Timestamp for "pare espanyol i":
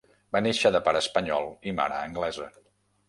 0.87-1.75